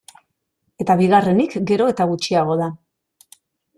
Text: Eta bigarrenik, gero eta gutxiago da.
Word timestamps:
Eta 0.85 0.95
bigarrenik, 1.01 1.57
gero 1.73 1.91
eta 1.93 2.09
gutxiago 2.13 2.57
da. 2.63 2.71